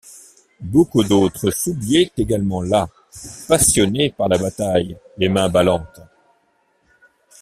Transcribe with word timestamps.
Beaucoup 0.61 1.03
d’autres 1.03 1.51
s’oubliaient 1.51 2.11
également 2.17 2.63
là, 2.63 2.89
passionnés 3.47 4.09
par 4.09 4.29
la 4.29 4.39
bataille, 4.39 4.97
les 5.19 5.29
mains 5.29 5.47
ballantes. 5.47 6.01